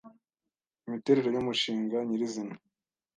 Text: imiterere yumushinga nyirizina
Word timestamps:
imiterere 0.87 1.29
yumushinga 1.31 1.97
nyirizina 2.07 2.55